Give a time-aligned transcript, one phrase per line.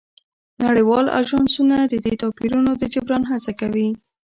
[0.63, 3.89] نړیوال اژانسونه د دې توپیرونو د جبران هڅه کوي